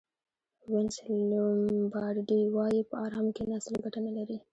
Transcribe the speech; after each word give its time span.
وینس 0.71 0.95
لومبارډي 1.29 2.41
وایي 2.55 2.81
په 2.89 2.95
ارامه 3.05 3.31
کېناستل 3.37 3.75
ګټه 3.85 3.99
نه 4.05 4.11
لري. 4.17 4.37